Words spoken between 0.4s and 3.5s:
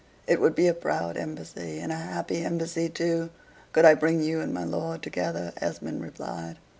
would be a proud embassy, and a happy embassy too,